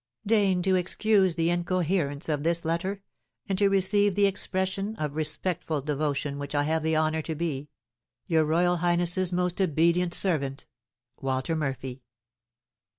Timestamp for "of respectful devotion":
4.95-6.39